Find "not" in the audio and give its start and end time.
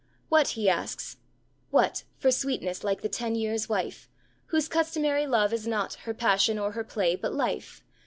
5.67-5.93